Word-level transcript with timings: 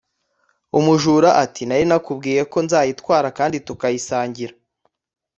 Umujura 0.77 1.29
ati 1.43 1.61
nari 1.65 1.85
nakubwiye 1.89 2.41
ko 2.51 2.57
nzayitwara 2.65 3.27
kandi 3.37 3.57
tukazayisangira!" 3.67 4.53